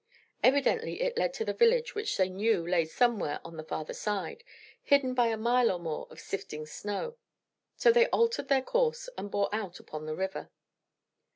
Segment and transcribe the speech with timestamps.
[0.41, 4.43] Evidently it led to the village which they knew lay somewhere on the farther side,
[4.81, 7.17] hidden by a mile or more of sifting snow,
[7.75, 10.49] so they altered their course and bore out upon the river.